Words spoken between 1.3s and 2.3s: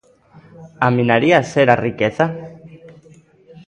xera riqueza?